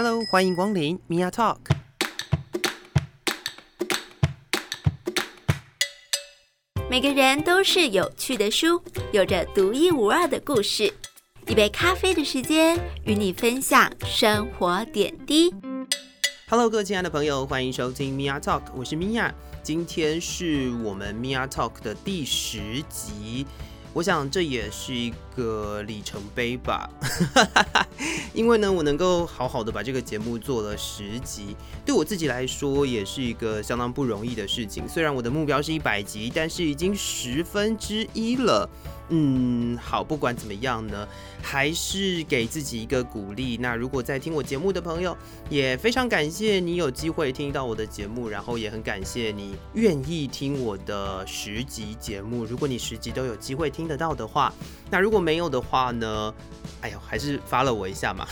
[0.00, 1.56] Hello，欢迎光临 Mia Talk。
[6.88, 8.80] 每个人都是有趣的书，
[9.10, 10.94] 有着独一无二的故事。
[11.48, 15.52] 一杯咖啡的时间，与你分享生活点滴。
[16.48, 19.32] Hello，各位亲爱的朋友，欢迎收听 Mia Talk，我是 Mia。
[19.64, 23.44] 今天是我们 Mia Talk 的第十集。
[23.94, 26.88] 我想这也是一个里程碑吧，
[28.32, 34.88] 因为呢，我能够好好的把这个节目做了十集，对我自己来说也是一个相当不容易的事情。
[34.88, 38.68] 虽然我的目标是一百集，但是已经十分之一了。
[39.10, 41.08] 嗯，好，不管怎么样呢，
[41.42, 43.56] 还是给自己一个鼓励。
[43.56, 45.16] 那如果在听我节目的朋友，
[45.48, 52.44] 也非常感谢你有机会听到我的节目，然后也很感谢你愿意听我的十集节目。
[52.44, 54.52] 如果你十集都有机会听得到的话，
[54.90, 56.34] 那如果没有的话呢，
[56.82, 58.26] 哎呦，还是发了我一下嘛。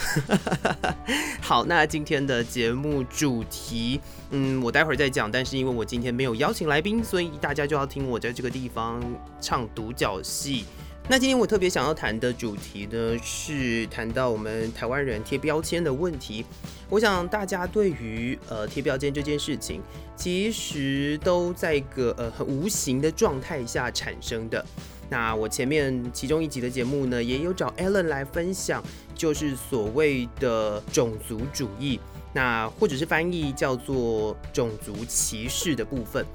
[1.41, 3.99] 好，那今天的节目主题，
[4.31, 5.31] 嗯，我待会儿再讲。
[5.31, 9.01] 但是因为我今天没有邀请来宾，所以大家就要听我在这个地方
[9.41, 10.65] 唱独角戏。
[11.09, 16.45] 那今天我特别想要谈的主题呢，是谈到我们台湾人贴标签的问题。
[16.89, 19.81] 我想大家对于呃贴标签这件事情，
[20.17, 24.65] 其实都在一个呃很无形的状态下产生的。
[25.09, 28.83] 那我前面其中一集的节目呢，也有找 Alan 来分享，
[29.15, 31.99] 就是所谓的种族主义，
[32.33, 36.25] 那或者是翻译叫做种族歧视的部分。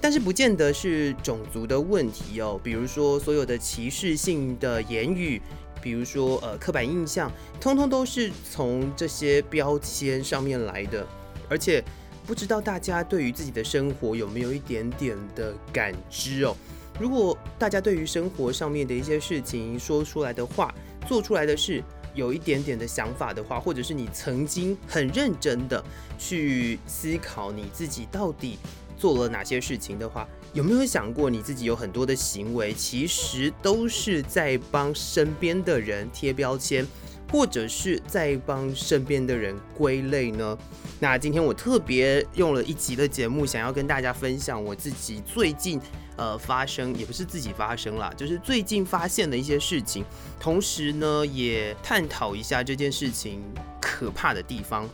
[0.00, 5.40] 但是不见得是种族的问题哦，比如说所有的歧视性的言语，
[5.80, 11.06] 比如说呃刻板印象，通通都是从这些标签上面来的。
[11.48, 11.82] 而且
[12.26, 16.54] 不知道大家对于自己的生活有没有一点点的感知哦？
[16.98, 20.74] 如果大家对于生活上面的一些事情说出来的话，
[21.06, 21.82] 做出来的事
[22.14, 25.84] 有一点点的想法的话，或者是你曾经很认真的
[26.18, 28.58] 去思考你自己到底。
[28.98, 36.84] 做了哪些事情的话，有没有想过你自己有很多的行为，其实都是在帮身边的人贴标签，
[37.30, 40.56] 或者是在帮身边的人归类呢？
[41.00, 45.80] 那今天我特别用了一集的节目，想要跟大家分享我自己最近
[46.16, 50.04] 呃发生，也不是自己发生啦，就是最近发现的一些事情，
[50.40, 53.42] 同时呢也探讨一下这件事情
[53.80, 54.88] 可怕的地方。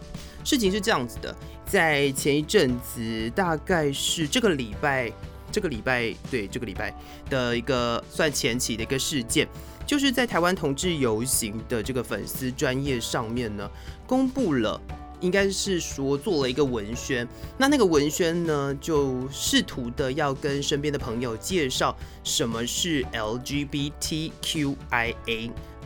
[0.45, 1.33] 事情是这样子的，
[1.65, 5.13] 在前一阵子，大概是这个礼拜，
[5.53, 6.93] 这个礼拜对这个礼拜
[7.29, 9.47] 的一个算前期的一个事件，
[9.87, 13.71] 就是在台湾同志游行的这个粉丝专业上面呢，
[14.07, 14.81] 公布了，
[15.21, 24.31] 应该是说做了一个文宣，那那个文宣呢，就试图的要跟身边的朋友介绍什么是 LGBTQIA。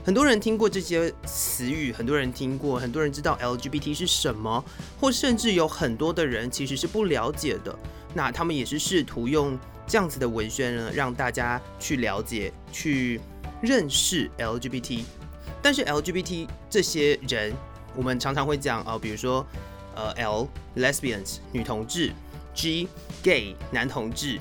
[0.05, 4.65] 很多人听过这些词语，很多人听过，很多人知道 LGBT 是什么，
[5.01, 7.77] 或甚至有很多的人其实是不了解的。
[8.15, 13.21] 那他们也是试图用这样子的文宣呢，让大家去了解、去
[13.61, 15.01] 认识 LGBT。
[15.63, 17.53] 但是 LGBT 这些人，
[17.95, 19.47] 我们常常会讲哦，比如说
[19.95, 22.13] 呃 L lesbians 女同志
[22.55, 22.89] ，G
[23.23, 24.39] gay 男同志，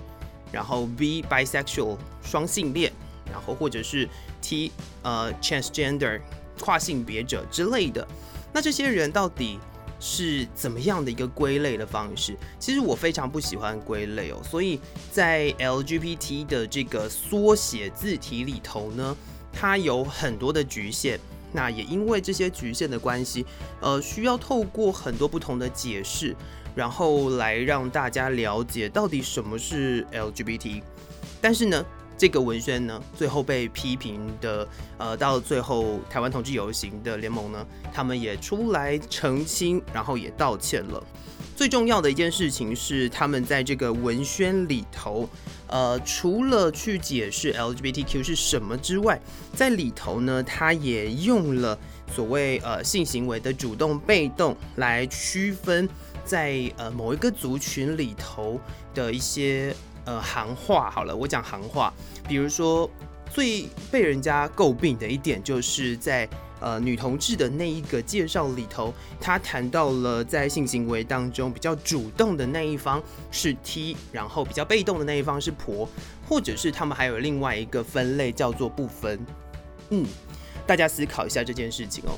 [0.51, 2.91] 然后 B bisexual 双性恋，
[3.31, 4.07] 然后或者是。
[4.47, 4.71] T
[5.01, 6.21] 呃、transgender
[6.59, 8.07] 跨性别者之类的，
[8.53, 9.57] 那这些人到底
[10.07, 12.38] 是怎么样的一个归类的方式？
[12.59, 14.79] 其实我非常不喜欢归类哦，所以
[15.11, 19.17] 在 LGBT 的这个缩写字体里头呢，
[19.51, 21.19] 它有很多的局限。
[21.51, 23.44] 那也因为这些局限的关系，
[23.81, 26.35] 呃，需要透过很多不同的解释，
[26.75, 30.83] 然后来让大家了解到底什么是 LGBT。
[31.41, 31.83] 但是呢，
[32.17, 34.67] 这个文宣呢，最后被批评的，
[34.97, 41.03] 呃，到最后台湾同志游行的联盟呢，他们也出来澄清，然后也道歉了。
[41.57, 45.29] 最重要的一件事情是，他们在这个文宣里头，
[45.67, 49.19] 呃，除了去解释 LGBTQ 是什么之外，
[49.53, 51.77] 在里头呢，他也用了
[52.13, 55.88] 所谓呃性行为的主动被动来区分
[56.23, 58.59] 在呃某一个族群里头
[58.94, 59.75] 的一些。
[60.06, 61.94] 呃，行话好了，我讲行话，
[62.28, 62.90] 比如说
[63.31, 66.30] 最被人家诟病的一点，就是在
[66.62, 75.90] 呃女同志的那一个介绍里头，他谈到了在性行为当中比较主动的那一方是 T，然后比较被动的那一方是婆，
[76.30, 79.19] 或者是他们还有另外一个分类叫做不分。
[79.90, 80.06] 嗯，
[80.68, 82.13] 大家思考一下这件事情哦，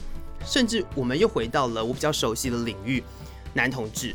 [0.45, 3.01] 甚至我们又回到了我比较熟悉的领域，
[3.53, 4.13] 男同志。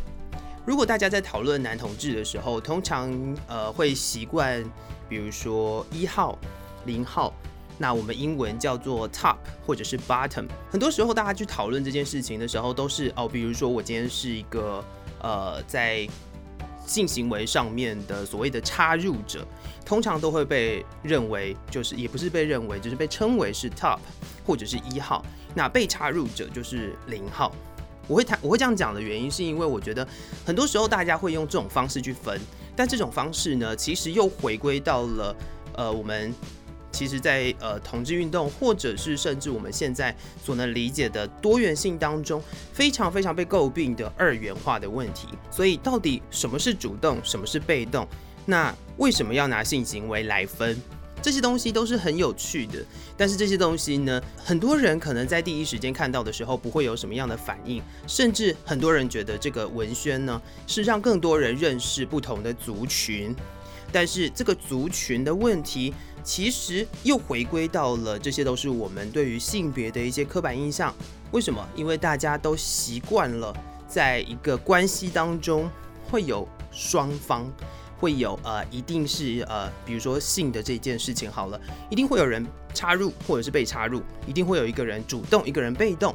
[0.64, 3.12] 如果大家在讨论男同志的时候，通常
[3.48, 4.62] 呃会习惯，
[5.08, 6.38] 比如说一号、
[6.86, 7.34] 零号，
[7.78, 9.36] 那我们英文叫做 top
[9.66, 10.46] 或者是 bottom。
[10.70, 14.84] 很多时候大家去讨论这件事情的时候，都是哦，比如说我今天是一个
[15.20, 16.06] 呃在
[16.86, 19.44] 性行为上面的所谓的插入者，
[19.84, 23.98] 通常都会被认为就是也不是被认为，就是被称为是 top
[24.46, 25.24] 或者是一号。
[25.54, 27.52] 那被插入者就是零号。
[28.08, 30.06] 我会谈我会这样讲的原因，是因为我觉得
[30.44, 32.40] 很多时候大家会用这种方式去分，
[32.74, 35.36] 但这种方式呢，其实又回归到了
[35.74, 36.34] 呃我们
[36.90, 40.14] 其实在，呃同志运动，或者是甚至我们现在
[40.44, 45.28] 所能理解的多元性当中，非常非常被诟病的二元化的问题。
[45.50, 48.06] 所以，到底什么是主动，什么是被动？
[48.44, 50.78] 那为什么要拿性行为来分？
[51.22, 52.84] 这些东西都是很有趣的，
[53.16, 63.34] 但是这些东西呢，很多人可能在第一时间看到的时候不会有什么样的反应，甚至很多人觉得这个文宣呢是让更多人认识不同的族群，
[63.92, 70.92] 但是这个族群的问题其实又回归到了这些都是我们对于性别的一些刻板印象。
[71.30, 71.66] 为什么？
[71.76, 73.54] 因为大家都习惯了
[73.88, 75.70] 在一个关系当中
[76.10, 77.50] 会有双方。
[78.02, 82.44] 会有呃，一定是呃，比如说性的这件事情好了，一定会有人
[82.74, 86.12] 插入或者是被插入，一定会有一个人主动，一个人被动，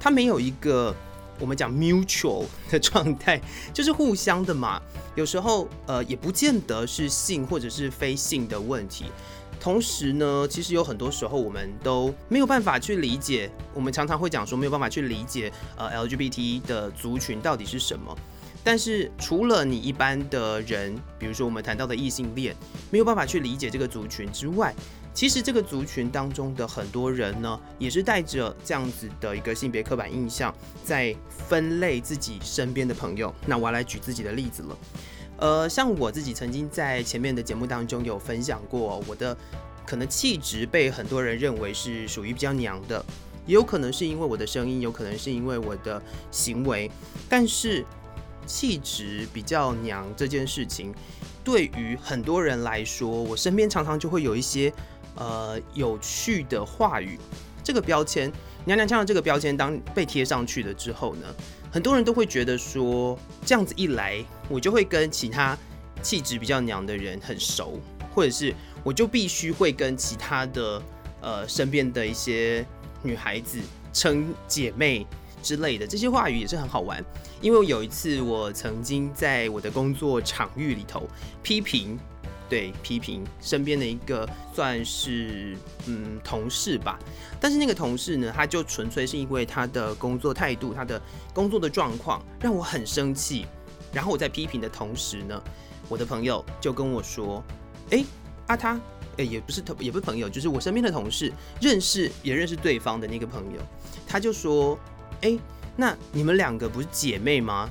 [0.00, 0.96] 他没有一个
[1.38, 3.38] 我们讲 mutual 的 状态，
[3.74, 4.80] 就是互相的嘛。
[5.14, 9.04] 有时候呃，也不见得是性或者是非性的问题。
[9.60, 18.16] 同时呢，其实有很多时候我们都没有办法去理解，我们常常会讲说没有办法去理解呃 LGBT 的族群到底是什么。
[18.64, 22.54] 但是除了你一般的人，比如说我们谈到的异性恋，
[22.90, 24.72] 没有办法去理解这个族群之外，
[25.12, 30.54] 其实这个族群当中的很多人呢，也是带着这样子的一个性别刻板印象，
[30.84, 33.34] 在分类自己身边的朋友。
[33.46, 34.78] 那我要来举自己的例子了，
[35.38, 39.36] 呃，像我自己曾经在前面的节目当中有分享过，我的
[39.84, 43.04] 可能气质被很多人认为是属于比较娘的，
[43.44, 46.00] 也有可能是因为我的声音，有可能是因为我的
[46.30, 46.88] 行为，
[47.28, 47.84] 但是。
[48.46, 50.94] 气质比较娘这件事情，
[51.44, 54.72] 对于很多人来说，我身边常常就会有一些
[55.16, 57.18] 呃有趣的话语。
[57.64, 58.30] 这个标签
[58.66, 61.26] “娘娘腔”的这个标签，当被贴上去了之后呢，
[61.70, 63.16] 很多人都会觉得说，
[63.46, 65.56] 这样子一来，我就会跟其他
[66.02, 67.78] 气质比较娘的人很熟，
[68.12, 68.52] 或者是
[68.82, 70.82] 我就必须会跟其他的
[71.20, 72.66] 呃身边的一些
[73.02, 73.60] 女孩子
[73.92, 75.06] 称姐妹。
[75.42, 77.04] 之类的这些话语也是很好玩，
[77.40, 81.06] 因为有一次我曾经在我的工作场域里头
[81.42, 81.98] 批评，
[82.48, 85.56] 对，批评身边的一个算是
[85.86, 86.98] 嗯同事吧，
[87.40, 91.00] 但是那个同事呢，他就纯粹是因为他的工作态度、他的
[91.34, 93.46] 工作的状况让我很生气，
[93.92, 95.42] 然后我在批评的同时呢，
[95.88, 97.42] 我的朋友就跟我说，
[97.90, 98.04] 哎，
[98.46, 98.80] 啊他，
[99.16, 103.60] 哎也不是也不是朋友，就是我身边的同事认识也认识对方的那个朋友，
[104.06, 104.78] 他就说。
[105.22, 105.38] 哎，
[105.76, 107.68] 那你们两个不是姐妹吗？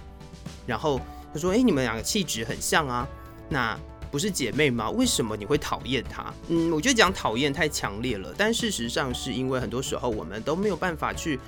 [0.67, 0.99] 然后
[1.33, 3.07] 他说：“哎，你们两个气质很像啊，
[3.49, 3.77] 那
[4.09, 4.89] 不是姐妹吗？
[4.89, 11.39] 为什么你会讨厌她？”嗯，我觉得讲讨厌太强烈了，但事实上是因为很多时候我们都没有办法去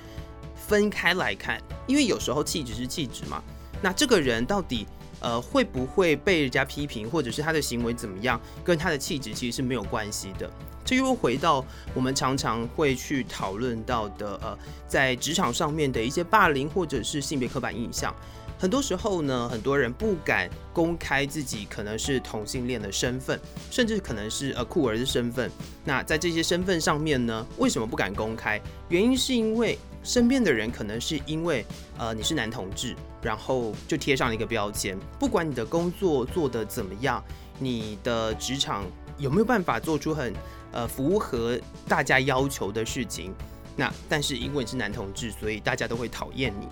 [0.54, 3.42] 分开来看，因为有时候气质是气质嘛。
[3.82, 4.86] 那这个人到底
[5.24, 10.48] 呃会不会被人家批评，或者是他的行为怎么样，跟他的气质其实是没有关系的。
[10.84, 18.14] 这又回到我们常常会去讨论到的，呃，在职场上面的一些霸凌或者是性别刻板印象。
[18.56, 23.38] 很多时候呢，很多人不敢公开自己可能是同性恋的身份，
[23.70, 25.50] 甚至可能是呃酷儿的身份。
[25.84, 28.60] 那在这些身份上面呢，为什么不敢公开？
[28.90, 31.64] 原因是因为身边的人可能是因为
[31.98, 34.96] 呃你是男同志，然后就贴上了一个标签。
[35.18, 37.24] 不管你的工作做得怎么样，
[37.58, 38.84] 你的职场
[39.18, 40.32] 有没有办法做出很
[40.72, 41.58] 呃，符合
[41.88, 43.32] 大家要求的事情，
[43.76, 46.68] 那但是因为你是男同志，所以大家都会讨厌你。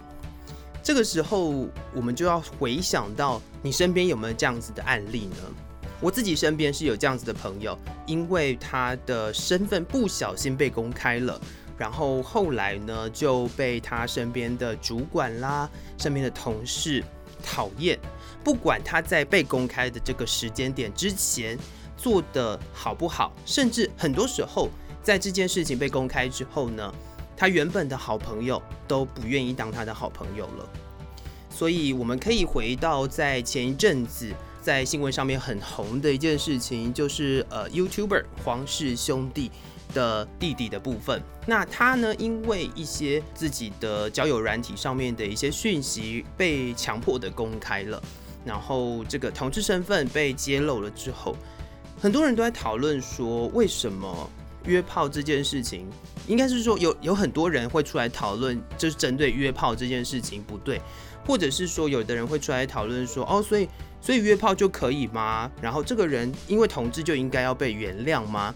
[0.82, 5.36] 这个时候，我们就要回想到你身边有没有这样子的案例呢？
[6.00, 11.40] 我自己身边是有这样子的朋友，因为他的身份不小心被公开了，
[11.82, 17.02] 然后后来呢就被他身边的主管啦、身边的同事
[17.42, 17.98] 讨厌。
[18.44, 21.58] 不管他在被公开的这个时间点之前。
[21.94, 24.68] 做得好不好，甚至很多时候，
[25.04, 26.92] 在这件事情被公开之后呢，
[27.36, 30.68] 他原本的好朋友都不愿意当他的好朋友了。
[31.48, 39.52] 所以我们可以回到在前一阵子在新闻上面很红的一件事情，就是呃，YouTuber 黄氏兄弟
[39.92, 41.22] 的弟弟的部分。
[41.46, 48.02] 那他呢，因为一些自己的交友软体上面的一些讯息被强迫的公开了，
[48.44, 51.36] 然后这个同志身份被揭露了之后。
[52.00, 54.28] 很多人都在讨论说，为什么
[54.64, 55.88] 约炮这件事情，
[56.26, 60.80] 应该是说有有很多人会出来讨论，就是针对约炮这件事情不对，
[61.26, 63.68] 或者是说有的人会出来讨论说，哦，所以
[64.00, 65.48] 所以约炮就可以吗？
[65.60, 68.52] 然后这个人因为同志就应该要被原谅吗？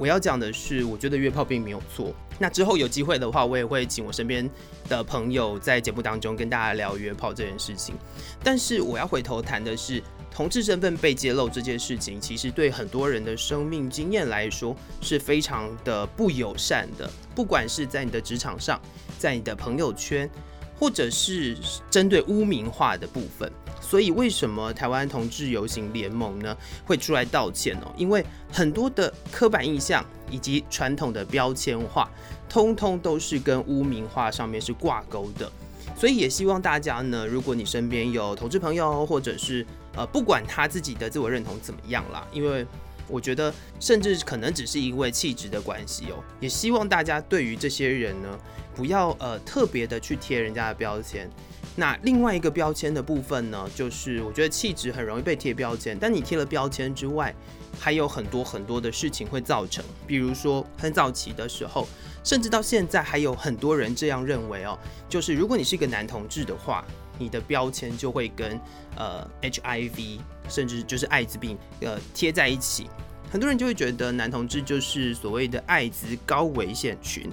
[0.00, 2.12] 我要讲的是，我觉得约炮并没有错。
[2.38, 4.48] 那之后有机会的话，我也会请我身边
[4.88, 7.94] 的朋友在节目当中跟大家聊约炮这件事情。
[8.42, 10.02] 但是我要回头谈的是。
[10.32, 17.10] 同志身份被揭露这件事情，其实对很多人的生命经验来说是非常的不友善的。
[17.34, 18.80] 不管是在你的职场上，
[19.18, 20.30] 在你的朋友圈，
[20.78, 21.56] 或者是
[21.90, 23.50] 针对污名化的部分。
[23.80, 27.86] 所以，为什么台湾同志游行联盟呢会出来道歉呢？
[27.96, 32.08] 因为很多的刻板印象以及传统的标签化，
[32.48, 35.50] 通通都是跟污名化上面是挂钩的。
[35.96, 42.64] 所以，也希望大家呢，如果你身边有同志朋友，或者是呃，不管他自己的自我认同怎么样啦，因为
[43.08, 46.22] 我觉得，甚至可能只是因为气质的关系哦。
[46.38, 48.38] 也希望大家对于这些人呢，
[48.74, 51.28] 不要呃特别的去贴人家的标签。
[51.76, 57.34] 那另外一个标签的部分呢，就是我觉得气质很容易被贴标签，但你贴了标签之外，
[57.78, 61.88] 还有很多很多的事情会造成，比如说很早期的时候，
[62.22, 66.84] 甚至到现在还有很多人这样认为哦，就是如果你是一个男同志的话。
[67.22, 68.58] 你的标签就会跟
[68.96, 72.86] 呃 HIV 甚至就是艾滋病呃贴在一起，
[73.30, 77.30] 很多人就会觉得男同志就是所谓的艾滋高危险群。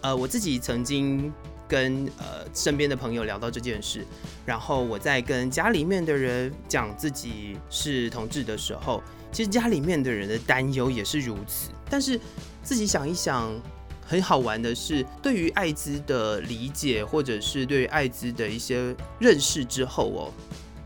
[0.00, 1.32] 呃，我自己曾经
[1.70, 4.04] 跟呃身边的朋友聊到这件事，
[4.44, 9.00] 然后我在跟家里面的人讲自己是同志的时候，
[9.30, 12.20] 其实家里面的人的担忧也是如此，但是
[12.64, 13.48] 自己想一想。
[14.10, 20.34] 很好玩的是，对于艾滋的理解，或者是对于艾滋的一些认识之后哦，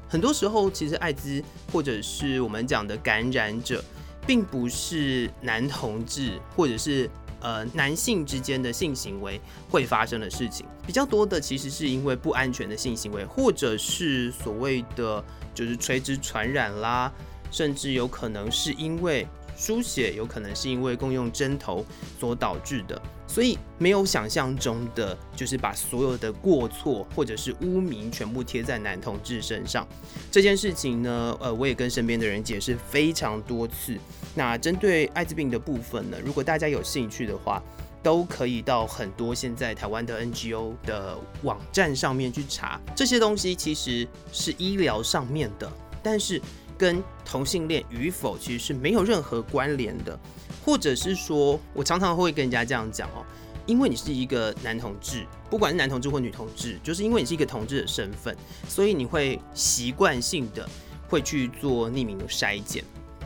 [0.06, 3.82] 很多时候其实艾滋或者是我们讲的感染者，
[4.26, 7.08] 并不是男同志或者是
[7.44, 9.38] 呃男性之间的性行为
[9.70, 15.22] 会发生的事情，比较多的其实是因为不安全的性行为，或者是所谓的
[15.54, 17.12] 就是垂直传染啦，
[17.50, 21.84] 甚至有可能是因为输血，有可能是因为共用针头
[22.18, 23.00] 所导致的。
[23.26, 29.86] 所以没有想象中的，就是把所有的过错或者是污名全部贴在男同志身上。
[30.30, 33.98] 这件事情呢，呃，我也跟身边的人解释非常多次。
[34.34, 37.62] 那针对艾滋病的部分呢，如果大家有兴趣的话，
[38.02, 42.80] 都可以到很多现在台湾的 NGO 的网站上面去查。
[42.94, 45.72] 这些东西其实是医疗上面的，
[46.02, 46.40] 但是
[46.76, 50.18] 跟同性恋与否其实是没有任何关联的。
[50.64, 53.24] 或者是说，我常常会跟人家这样讲哦，
[53.66, 58.36] 因为你是一个男同志，不管是男同志或女同志，就是因为你是一个同志的身份，
[58.66, 60.68] 所以你会习惯性的
[61.08, 62.82] 会去做匿名的筛检。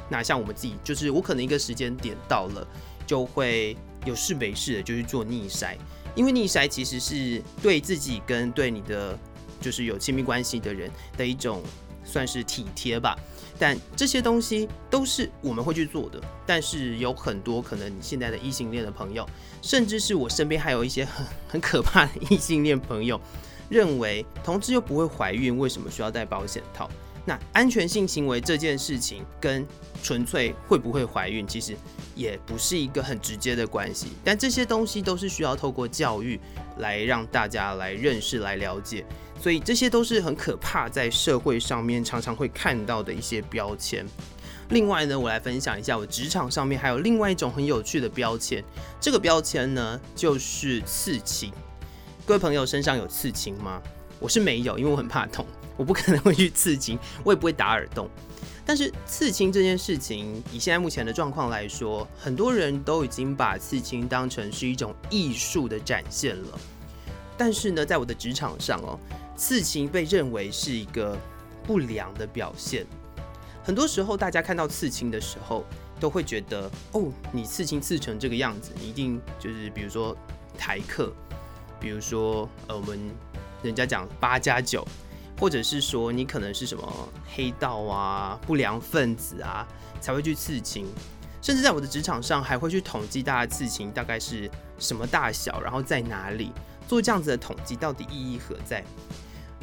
[0.08, 2.66] 那像我们自己，就是我可能一个时间点到了，
[3.06, 5.76] 就会有事没事的就去做逆筛，
[6.14, 9.18] 因为逆筛其实是对自己跟对你的
[9.60, 11.62] 就是有亲密关系的人的一种
[12.04, 13.16] 算是体贴吧。
[13.60, 19.28] 但这些东西都是我们会去做的，但是有很多可能你现在的异性恋的朋友，
[19.60, 23.20] 甚至是我身边还有一些很很可怕的异性恋朋友，
[23.68, 26.88] 认为同志又不会怀孕，为什么需要戴保险套？
[27.24, 29.66] 那安全性行为这件事情跟
[30.02, 31.76] 纯粹会不会怀孕，其实
[32.14, 34.08] 也不是一个很直接的关系。
[34.24, 36.38] 但这些东西都是需要透过教育
[36.78, 39.04] 来让大家来认识、来了解。
[39.40, 44.04] 所以这些都是很可怕，在社会上面常常会看到的一些标签。
[44.70, 48.62] 另外呢，我来分享一下我职场上面还有另外一种很有趣的标签。
[49.00, 51.52] 这个标签呢，就是刺青。
[52.26, 53.80] 各位朋友身上有刺青吗？
[54.18, 58.10] 我是没有，因为我很怕痛，我不可能会去刺青，我也不会打耳洞。
[58.68, 66.60] 但是刺青这件事情，以现在目前的状况来说，很多人都已经把刺青当成是一种艺术的展现了。
[67.38, 69.00] 但是呢，在我的职场上哦。
[69.34, 71.16] 刺青被认为是一个
[71.64, 72.84] 不良的表现，
[73.62, 75.64] 很多时候大家看到刺青的时候，
[76.00, 80.14] 都会觉得哦，你刺青刺成这个样子，你一定就是比如说
[80.58, 81.12] 台客，
[81.78, 82.98] 比如说呃我们
[83.62, 84.84] 人家讲八加九，
[85.38, 89.66] 或者是说你可能是什么黑道啊、不良分子啊
[90.00, 90.86] 才会去刺青，
[91.40, 96.52] 甚至在我的职场上还会去统计大家刺青大概是什么大小，然后在哪里
[96.86, 98.84] 做这样子的统计，到底意义何在？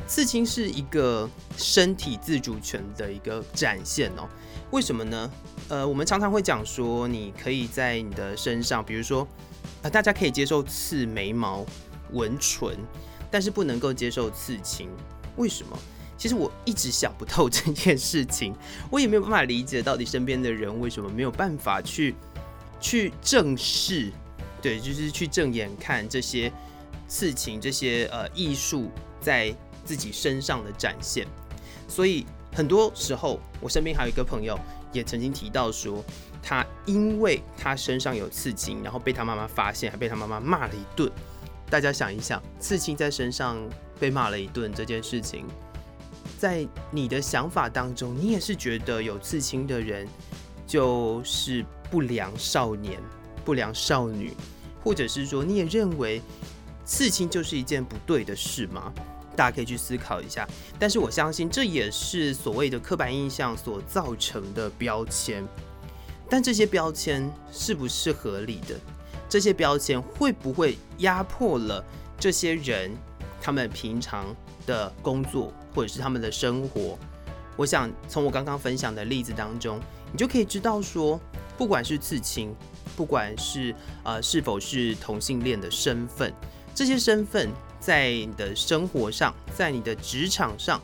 [0.08, 1.27] 刺青是一个
[1.58, 4.29] 身体自主权的一个展现哦。
[4.70, 5.32] 为什么呢？
[5.67, 9.27] 呃，我们常常会讲说，你可以在你的身上，比如说，
[9.82, 11.65] 呃，大家可以接受刺眉毛、
[12.12, 12.77] 纹唇，
[13.32, 14.89] 但是不能够接受刺青。
[15.37, 15.77] 为什么？
[16.17, 18.55] 其实我一直想不透 这件事情，
[18.89, 22.15] 我也没有办法理解到底身边的人为什么没有办法去
[22.79, 24.11] 去正视，
[24.61, 26.51] 对，就是去正眼看这些
[27.07, 28.89] 刺青，这些呃艺术
[29.19, 31.27] 在自己身上的展现。
[31.87, 34.57] 所以很多时候，我身边还有一个朋友
[34.93, 36.01] 也曾经提到说，
[36.41, 41.11] 他因为他身上有刺青，然后被他妈妈发现，还被他妈妈骂了一顿。
[41.69, 43.57] 大家想一想，刺青在身上
[43.99, 45.45] 被骂了一顿这件事情，
[46.37, 50.07] 在你的想法当中，你也是觉得有刺青的人
[50.67, 52.99] 就是不良少年、
[53.43, 54.33] 不良少女，
[54.83, 56.21] 或者是说你也认为
[56.83, 58.93] 刺青就是一件不对的事吗？
[59.35, 60.47] 大家可以去思考一下。
[60.79, 65.45] 但是我相信这也是所谓的刻板印象所造成的标签。
[66.29, 68.75] 但这些标签是不是合理的？
[69.27, 71.83] 这些标签会不会压迫了
[72.17, 72.91] 这些人
[73.45, 74.35] 他们平常
[74.65, 76.97] 的工作或者是他们的生活？
[77.55, 79.79] 我想从我刚刚分享的例子当中，
[80.11, 81.21] 你就可以知道说，
[81.55, 82.55] 不管是刺青，
[82.97, 86.33] 不管是呃是否是同性恋的身份，
[86.73, 87.47] 这些身份
[87.79, 90.81] 在你的生活上，在你的职场上，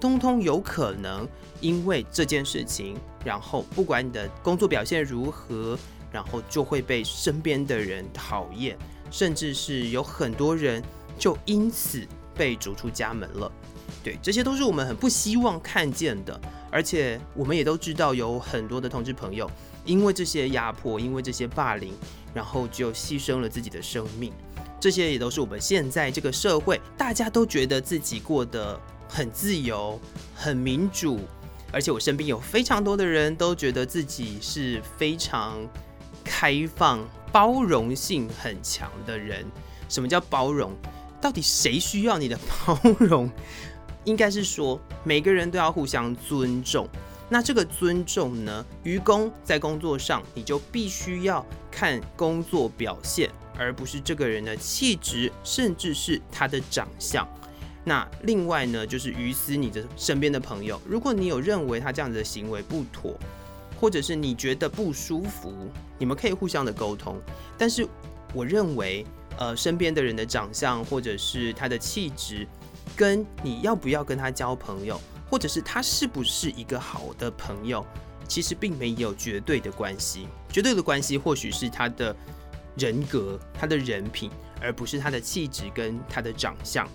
[0.00, 1.28] 通通有可能
[1.60, 5.78] 因为这件事情，然后不管你的工作表现如何。
[6.12, 8.76] 然后就会被身边的人讨厌，
[9.12, 10.82] 甚至是有很多人
[11.20, 13.52] 就因此被逐出家门了。
[14.02, 16.40] 对，这些都是我们很不希望看见的。
[16.72, 19.48] 而且我们也都知道，有很多的同志朋友
[19.84, 21.92] 因为这些压迫，因为这些霸凌，
[22.32, 24.32] 然后就牺牲了自己的生命。
[24.80, 30.00] 这些也都是我们现在这个社会，大家都觉得自己过得很自由、
[30.34, 31.20] 很民主，
[31.70, 35.58] 而且我身边有非常多的人都觉得自己是非常。
[36.22, 37.00] 开放、
[37.32, 39.44] 包容性很强的人，
[39.88, 40.70] 什么叫包容？
[41.20, 43.30] 到底谁需要你的包容？
[44.04, 46.88] 应该是说，每个人都要互相尊重。
[47.28, 48.64] 那这个尊重呢？
[48.82, 57.28] 于公在工作上，你就必须要看工作表现，而不是这个人的气质，甚至是他的长相。
[57.84, 63.14] 那另外呢，就是于私你的身边的朋友，如果你有认为他这样子的行为不妥。
[63.80, 65.54] 或者是你觉得不舒服，
[65.96, 67.18] 你们可以互相的沟通。
[67.56, 67.88] 但是
[68.34, 69.06] 我认为，
[69.38, 72.46] 呃，身边的人的长相或者是他的气质，
[72.96, 77.84] 跟你要不要跟他交朋友，或者是他是不是一个好的朋友，
[78.28, 80.28] 其实并没有绝对的关系。
[80.50, 82.14] 绝对的关系或许是他的
[82.76, 86.86] 人格、他的人品，而不是他的气质跟他的长相。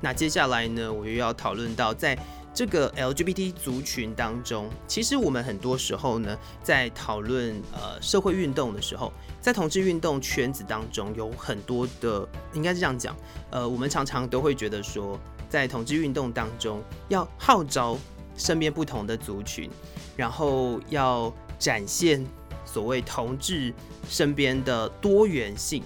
[0.00, 2.18] 那接下来呢，我又要讨论到在。
[2.54, 9.10] 这个 LGBT 族群当中，其实我们很多时候呢，在讨论呃社会运动的时候，
[9.40, 13.16] 在同志运动圈子当中，有很多的，应该是这样讲，
[13.50, 17.96] 呃，我们常常都会觉得说，在同志运动当中，要号召
[18.36, 19.70] 身边不同的族群，
[20.14, 22.22] 然后要展现
[22.66, 23.72] 所谓同志
[24.10, 25.82] 身边的多元性。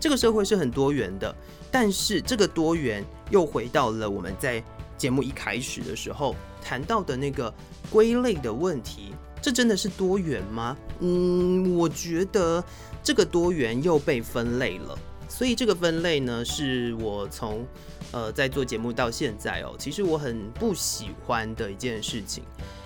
[0.00, 1.34] 这个社会是很多元的，
[1.70, 4.64] 但是这个多元又回到了我们在。
[4.96, 7.52] 节目一开始的时候谈到的那个
[7.90, 10.76] 归类的问题，这真的是多元吗？
[11.00, 12.62] 嗯，我觉得
[13.02, 14.98] 这个多元又被分类了。
[15.28, 17.66] 所以这个分类呢，是我从
[18.12, 22.44] 呃在做节目到现在哦，其实我很不喜欢的一件事情。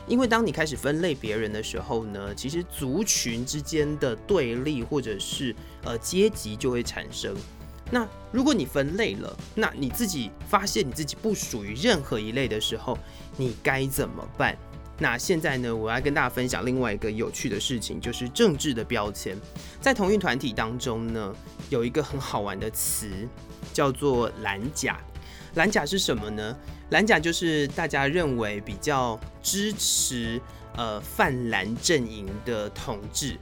[0.08, 7.36] 因为当你开始分类别人的时候呢，其实族群之间的对立或者是呃阶级就会产生。
[7.90, 12.96] 那如果你分类了，那你自己发现你自己不属于任何一类的时候，
[13.36, 14.56] 你该怎么办？
[14.98, 19.36] 那现在呢，我要跟大家分享另外一个有趣的事情，就是政治的标签。
[19.80, 21.34] 在同一团体当中呢，
[21.70, 23.08] 有一个很好玩的词
[23.72, 25.00] 叫做“蓝甲”。
[25.56, 26.56] 蓝甲是什么呢？
[26.90, 30.40] 蓝甲就是大家认为比较支持
[30.76, 33.36] 呃泛蓝阵营的同志。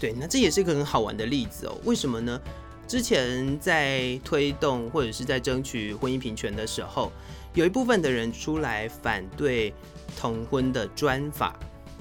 [0.00, 1.78] 对，那这也是一个很好玩的例子哦。
[1.84, 2.40] 为什么呢？
[2.86, 7.10] 之前在推动或者是在争取婚姻平权的时候，
[7.54, 9.72] 有一部分的人出来反对
[10.18, 11.58] 同婚的专法，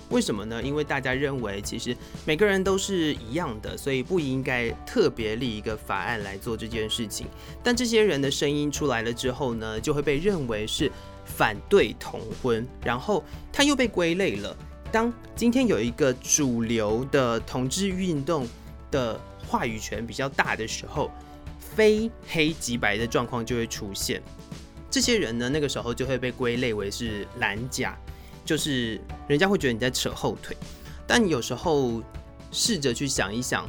[0.10, 0.62] 为什么呢？
[0.62, 7.28] 因为大家认为其实每个人都是一样的，所以不应该特别立一个法案来做这件事情。
[7.64, 10.92] 但这些人的声音出来了之后呢，就会被认为是
[11.24, 14.56] 反对同婚，然后他又被归类了。
[14.92, 18.46] 当今天有一个主流的同志运动
[18.92, 19.18] 的
[19.52, 21.12] 话语权比较大的时候，
[21.60, 24.24] 非黑即白的状况就会出现。
[24.90, 27.98] 这些人呢，那个时候就会被归类为是蓝甲，
[28.46, 30.56] 就是人家会觉得你在扯后腿。
[31.06, 32.02] 但有时候
[32.50, 33.68] 试着去想一想，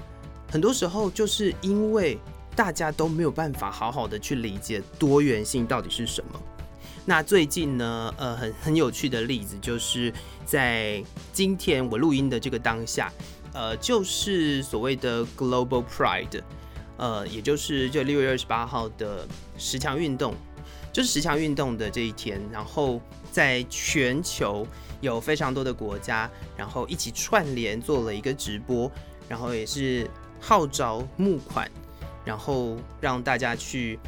[0.49, 2.17] 很多时候就是因为
[2.55, 6.41] 大家都没有办法好好的去理解多元性到底是什么。
[7.05, 10.13] 那最近呢，呃，很很有趣的例子，就是
[10.45, 13.13] 在今天我录音的这个当下。
[13.55, 16.43] 呃，就是所谓的 Global Pride，
[16.97, 20.35] 呃，也就是就六月二十八号的十强运动，
[20.91, 22.99] 就是十强运动的这一天，然后
[23.31, 24.67] 在全球
[25.03, 28.91] 有非常多的国家，然后一起串联做了一个直播，
[29.29, 30.09] 然后也是
[30.41, 31.71] 号召募款，
[32.25, 33.99] 然后让大家去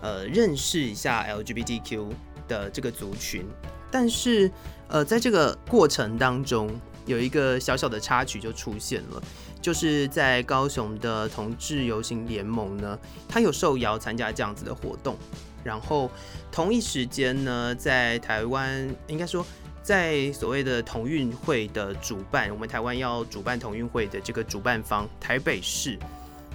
[0.00, 2.08] 呃认识一下 LGBTQ
[2.48, 3.44] 的这个族群，
[3.90, 4.50] 但是
[4.88, 6.70] 呃，在这个过程当中。
[7.06, 9.22] 有一个小小的插曲就出现了，
[9.60, 15.16] 就是在高雄的同志游行联盟呢，他有受邀参加这样子的活动，
[15.62, 16.10] 然后
[16.50, 19.44] 同一时间呢，在台湾应该说
[19.82, 25.98] 在所谓的同运会的主办，我们台湾要主办同运会的这个主办方台北市，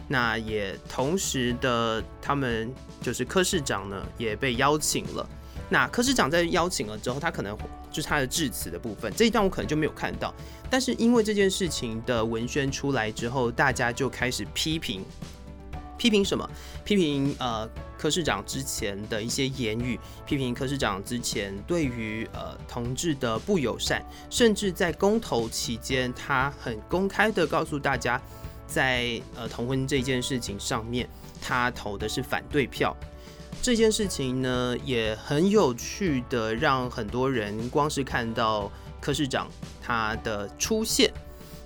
[0.08, 5.30] 那也同时的他们就是柯市长呢也被邀请了。
[5.70, 7.56] 那柯市长在邀请了之后，他可能
[7.92, 10.34] 就是他的致辞的部分这一段我可能就没有看到，
[10.70, 15.06] 但是因为这件事情的文宣出来之后，大家就开始批评，
[15.98, 16.50] 批评什么？
[16.84, 28.20] 批评呃柯市长之前的一些言语，批评柯市长之前对于呃同志的不友善，甚至在公投期间，他很公开的告诉大家，
[28.66, 31.08] 在呃同婚这件事情上面，
[31.40, 32.96] 他投的是反对票。
[33.62, 39.48] 这件事情呢，也很有趣的，让很多人光是看到柯市长
[39.82, 41.12] 他的出现，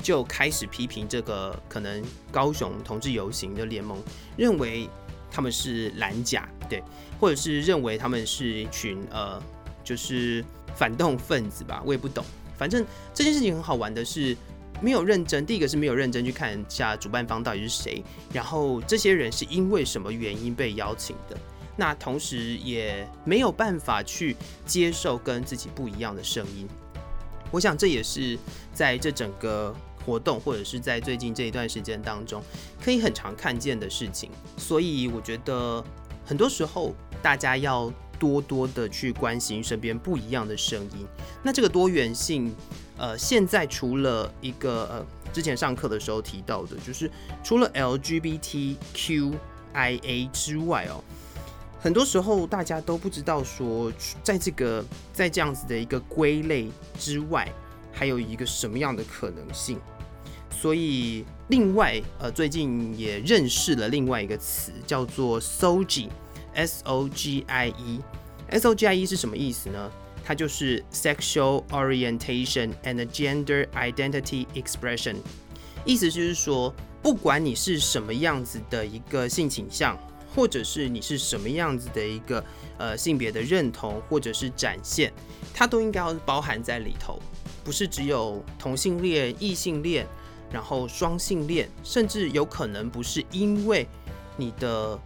[0.01, 4.01] 就开始批评这个可能高雄同志游行的联盟，
[4.35, 4.89] 认为
[5.31, 6.83] 他们是蓝甲，对，
[7.19, 9.41] 或者是认为他们是一群呃，
[9.83, 10.43] 就是
[10.75, 12.25] 反动分子吧，我也不懂。
[12.57, 14.35] 反正这件事情很好玩的是，
[14.81, 18.03] 没有认真，第一个是没有认真去看一下主办方到底是谁，
[18.33, 21.37] 然后这些人是因为什么原因被邀请的。
[21.75, 26.67] 那同时也没有办法去接受跟自己不一样的声音，
[27.49, 28.37] 我想这也是
[28.73, 32.43] 在这整个活动或者是在最近这一段时间当中
[32.79, 34.29] 可以很常看见的事情。
[34.55, 35.83] 所以我觉得
[36.23, 41.07] 很多时候大家要多多的去关心身边不一样的声音。
[41.41, 42.53] 那这个多元性，
[42.97, 47.09] 呃，现在除了一个呃之前上课的时候提到的，就是
[47.43, 48.69] 除了 LGBTQIA
[50.31, 51.03] 之外哦。
[51.83, 53.91] 很多时候，大家都不知道说，
[54.23, 57.45] 在这个在这样子的一个归类之外，
[57.91, 59.77] 还有一个什么样的可能性。
[60.49, 67.99] 所以，另外，呃，最近也认识了另外一个词，叫做 SOGI，S O G I E。
[68.49, 69.91] SOGI E 是什么意思呢？
[70.23, 75.17] 它就是 Sexual Orientation and Gender Identity Expression，
[75.83, 79.99] 意思就是说，不管你是什么样子的一个性倾向。
[80.35, 82.43] 或者是你是什么样子的一个
[82.77, 85.13] 呃性别的认同，或者是展现，
[85.53, 87.21] 它都应该要包含在里头，
[87.63, 90.07] 不是只有同性恋、异性恋，
[90.51, 93.87] 然后双性恋，甚至有可能不是因为
[94.35, 94.99] 你的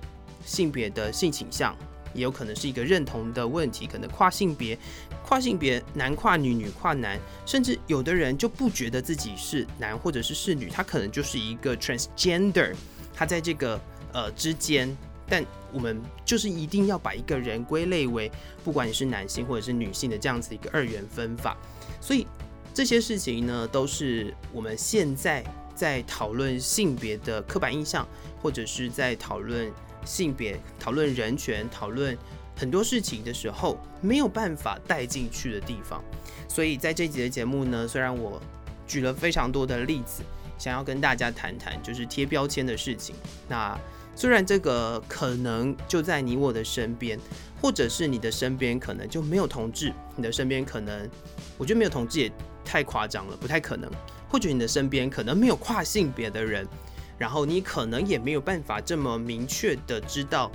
[0.46, 1.76] 性别的性倾向，
[2.14, 4.80] 也有可能是一个认同的问题，可能跨性别、
[5.26, 12.74] 跨性别男跨女、女跨男，甚至有的人就不觉得自己是男或者是是女，他可能就是一个 transgender，
[13.14, 13.78] 他在这个
[14.14, 14.96] 呃之间。
[15.30, 18.32] 但我们就是一定要把一个人归类为，
[18.64, 21.58] 不管你是男性或者是女性的这样子一个二元分法，
[22.00, 22.26] 所以
[22.74, 25.44] 这些事情呢，都是我们现在
[25.76, 28.08] 在讨论性别的刻板印象，
[28.42, 29.70] 或者是在讨论
[30.06, 32.18] 性别、讨论人权、讨论
[32.56, 36.02] 很多事情的时候，没有办法带进去的地方。
[36.48, 38.42] 所以在这集的节目呢，虽然我
[38.88, 40.24] 举了非常多的例子，
[40.58, 43.14] 想要跟大家谈谈就是贴标签的事情，
[43.50, 43.78] 那。
[44.18, 47.20] 虽然这个可能就在你我的身边，
[47.62, 51.08] 或者是你的身边可能就没有同志，你的身边可能，
[51.56, 52.32] 我觉得没有同志也
[52.66, 53.88] 太夸张了，不太可能。
[54.28, 56.68] 或者你的身边可能没有跨性别的人，
[57.16, 60.52] 然后你可能也没有办法这么明确的知道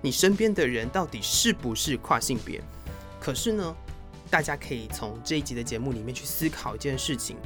[0.00, 2.62] 你身边的人到底是不是跨性别。
[3.20, 3.76] 可是呢，
[4.30, 7.36] 大家可以从这一集的节目里面去思考一件事情：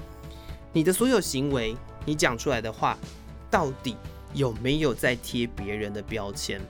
[0.75, 2.99] 你的所有行为，你讲出来的话，
[3.51, 3.97] 到底
[4.35, 6.61] 有没有在贴别人的标签？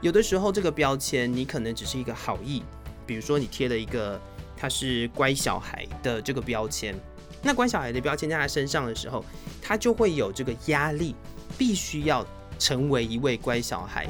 [0.00, 2.62] 有的时候，这个标签你可能只是一个好意，
[3.04, 4.20] 比如说你贴了一个
[4.56, 6.94] 他是乖小孩的这个标签，
[7.42, 9.24] 那乖小孩的标签在他身上的时候，
[9.60, 11.16] 他就会有这个压力，
[11.58, 12.24] 必须要
[12.58, 14.06] 成为一位乖小孩。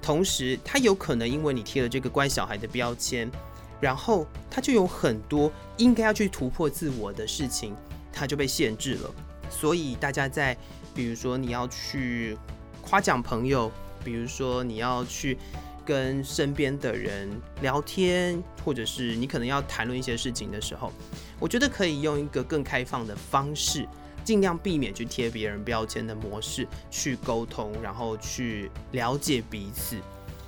[0.00, 3.30] 同时，他有可能因为你贴了这个乖小孩的标签，
[3.78, 7.76] 然后他就有很多应该要去突破自我的事情，
[8.10, 9.14] 他就被限制了。
[9.50, 10.56] 所以大家在。
[11.00, 12.36] 比如说你要去
[12.82, 13.72] 夸奖朋友，
[14.04, 15.38] 比如说你要去
[15.82, 17.26] 跟身边的人
[17.62, 20.92] 聊天，或者是你可能要谈论一些事情的时候，
[21.38, 23.88] 我觉得可以用一个更开放的方式
[24.22, 29.96] 尽量避免去贴别人标签的模式去沟通，然后去了解彼此。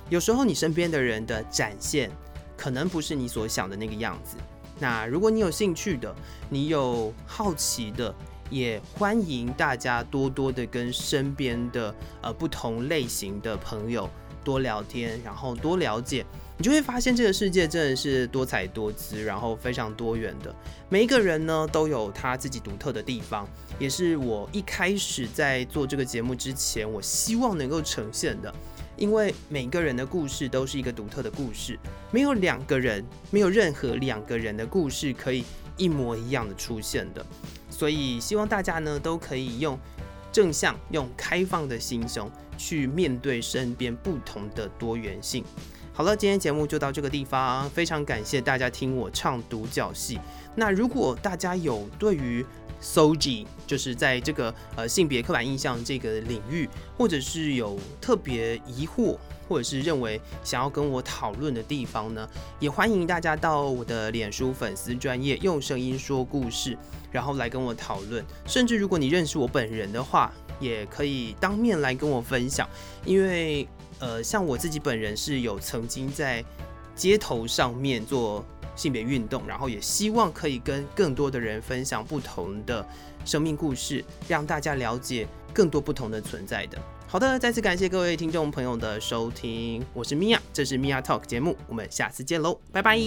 [0.07, 2.11] 有时候你身边的人的展现，
[2.55, 4.37] 可能不是你所想的那个样子。
[4.79, 6.13] 那如果你有兴趣的，
[6.47, 8.13] 你有好奇的，
[8.53, 14.07] 也欢迎大家多多的跟身边的呃不同类型的朋友
[14.43, 16.25] 多聊天，然后多了解。
[16.55, 20.55] 你就会发现这个世界真的是多彩多姿，然后非常多元的。
[20.87, 23.47] 每一个人呢都有他自己独特的地方，
[23.79, 28.53] 也是我一开始在做这个节目之前，我希望能够呈现的。
[28.95, 31.77] 因为每个人的故事都是一个独特的故事，
[32.11, 35.43] 没有两个人，没有任何两个人的故事可以
[35.75, 37.25] 一模一样的出现的。
[37.73, 39.77] 所以希望大家呢都可以用
[40.31, 45.43] 正向、用开放的心胸去面对身边不同的多元性。
[45.91, 50.19] 好了，今天节目就到这个地方，非常感谢大家听我唱独角戏。
[50.55, 52.45] 那如果大家有对于
[52.81, 59.17] SOGI 就是在这个呃性别刻板印象这个领域，或者是有特别疑惑，
[59.53, 62.27] 或者是认为想要跟我讨论的地方呢，
[62.59, 66.75] 也欢迎大家到我的脸书粉丝专业用声音说故事，
[67.11, 68.25] 然后来跟我讨论。
[68.47, 72.67] 甚至如果你认识我本人的话，也可以当面来跟我分享，
[73.05, 73.67] 因为。
[73.99, 76.43] 呃，像我自己本人是有曾经在
[76.93, 78.43] 街头上面做
[78.75, 82.85] 性别运动，然后也希望可以跟更多的人分享不同的
[83.23, 86.77] 生命故事，让大家了解更多不同的存在的。
[87.13, 92.97] 好的，再次感谢各位听众朋友的收听，我是米娅，这是米娅 Talk 节目，我们下次见喽，拜拜。